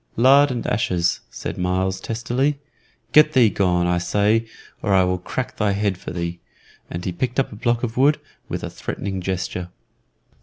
"Lard 0.15 0.49
and 0.49 0.65
ashes," 0.65 1.19
said 1.29 1.59
Myles, 1.59 1.99
testily. 2.01 2.57
"Get 3.11 3.33
thee 3.33 3.51
gone, 3.51 3.85
I 3.85 3.99
say, 3.99 4.47
or 4.81 4.95
I 4.95 5.03
will 5.03 5.19
crack 5.19 5.57
thy 5.57 5.73
head 5.73 5.95
for 5.95 6.09
thee;" 6.09 6.39
and 6.89 7.05
he 7.05 7.11
picked 7.11 7.39
up 7.39 7.51
a 7.51 7.55
block 7.55 7.83
of 7.83 7.97
wood, 7.97 8.19
with 8.49 8.63
a 8.63 8.69
threatening 8.71 9.21
gesture. 9.21 9.69